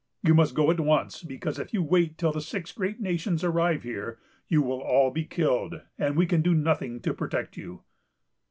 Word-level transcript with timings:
You 0.23 0.33
must 0.33 0.55
go 0.55 0.71
at 0.71 0.79
once, 0.79 1.21
because 1.21 1.59
if 1.59 1.75
you 1.75 1.83
wait 1.83 2.17
till 2.17 2.31
the 2.31 2.41
six 2.41 2.71
great 2.71 2.99
nations 2.99 3.43
arrive 3.43 3.83
here, 3.83 4.17
you 4.47 4.63
will 4.63 4.79
all 4.81 5.11
be 5.11 5.25
killed, 5.25 5.79
and 5.95 6.15
we 6.17 6.25
can 6.25 6.41
do 6.41 6.55
nothing 6.55 7.01
to 7.01 7.13
protect 7.13 7.55
you." 7.55 7.83